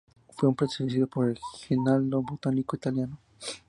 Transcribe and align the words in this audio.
Fue 0.31 0.51
precedido 0.55 1.05
por 1.05 1.29
el 1.29 1.37
"Giornale 1.59 2.09
Botanico 2.15 2.75
Italiano". 2.75 3.19